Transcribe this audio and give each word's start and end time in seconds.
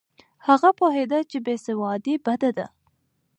هغه 0.47 0.69
پوهېده 0.79 1.19
چې 1.31 1.37
بې 1.45 1.55
سوادي 1.65 2.15
بده 2.25 2.49
ده. 2.57 2.65